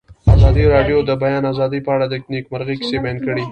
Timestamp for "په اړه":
1.85-2.05